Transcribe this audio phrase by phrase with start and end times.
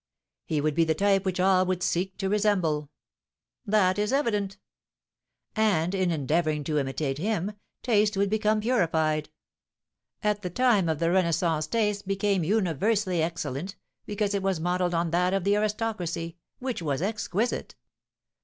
[0.47, 2.89] "He would be the type which all would seek to resemble."
[3.67, 4.57] "That is evident."
[5.55, 7.51] "And, in endeavouring to imitate him,
[7.83, 9.29] taste would become purified."
[10.23, 13.75] "At the time of the Renaissance taste became universally excellent,
[14.07, 17.75] because it was modelled on that of the aristocracy, which was exquisite."